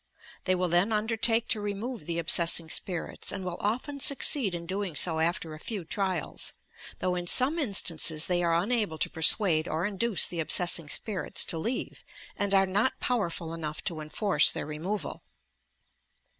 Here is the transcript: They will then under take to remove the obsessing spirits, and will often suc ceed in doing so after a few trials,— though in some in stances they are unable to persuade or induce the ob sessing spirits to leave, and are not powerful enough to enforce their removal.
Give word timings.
They 0.45 0.55
will 0.55 0.67
then 0.67 0.91
under 0.91 1.15
take 1.15 1.47
to 1.49 1.61
remove 1.61 2.07
the 2.07 2.17
obsessing 2.17 2.71
spirits, 2.71 3.31
and 3.31 3.45
will 3.45 3.57
often 3.59 3.99
suc 3.99 4.21
ceed 4.21 4.55
in 4.55 4.65
doing 4.65 4.95
so 4.95 5.19
after 5.19 5.53
a 5.53 5.59
few 5.59 5.85
trials,— 5.85 6.53
though 6.97 7.13
in 7.13 7.27
some 7.27 7.59
in 7.59 7.71
stances 7.75 8.25
they 8.25 8.41
are 8.41 8.55
unable 8.55 8.97
to 8.97 9.11
persuade 9.11 9.67
or 9.67 9.85
induce 9.85 10.25
the 10.27 10.41
ob 10.41 10.47
sessing 10.49 10.89
spirits 10.89 11.45
to 11.45 11.59
leave, 11.59 12.03
and 12.35 12.55
are 12.55 12.65
not 12.65 12.99
powerful 12.99 13.53
enough 13.53 13.83
to 13.83 13.99
enforce 13.99 14.51
their 14.51 14.65
removal. 14.65 15.21